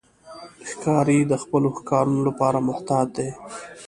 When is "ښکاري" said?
0.69-1.19